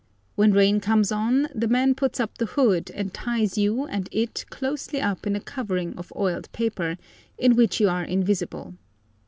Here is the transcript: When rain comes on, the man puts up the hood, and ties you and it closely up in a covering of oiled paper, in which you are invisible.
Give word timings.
When 0.33 0.51
rain 0.51 0.79
comes 0.79 1.11
on, 1.11 1.47
the 1.53 1.67
man 1.67 1.93
puts 1.93 2.19
up 2.19 2.39
the 2.39 2.47
hood, 2.47 2.89
and 2.95 3.13
ties 3.13 3.55
you 3.55 3.85
and 3.85 4.09
it 4.11 4.45
closely 4.49 4.99
up 4.99 5.27
in 5.27 5.35
a 5.35 5.39
covering 5.39 5.95
of 5.95 6.11
oiled 6.15 6.51
paper, 6.53 6.97
in 7.37 7.55
which 7.55 7.79
you 7.79 7.87
are 7.87 8.03
invisible. 8.03 8.73